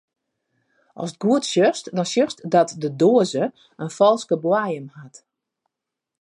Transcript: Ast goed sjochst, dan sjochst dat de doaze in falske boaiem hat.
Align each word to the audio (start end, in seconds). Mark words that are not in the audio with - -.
Ast 1.01 1.17
goed 1.25 1.45
sjochst, 1.51 1.85
dan 1.95 2.07
sjochst 2.13 2.39
dat 2.53 2.69
de 2.83 2.89
doaze 3.01 3.43
in 3.83 3.95
falske 3.97 4.35
boaiem 4.43 4.87
hat. 4.99 5.15